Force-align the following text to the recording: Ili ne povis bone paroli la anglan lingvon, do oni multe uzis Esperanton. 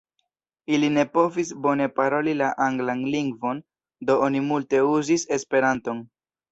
Ili 0.77 0.87
ne 0.93 1.03
povis 1.17 1.51
bone 1.67 1.87
paroli 1.99 2.35
la 2.41 2.49
anglan 2.69 3.07
lingvon, 3.17 3.63
do 4.11 4.21
oni 4.31 4.45
multe 4.51 4.85
uzis 4.99 5.33
Esperanton. 5.41 6.07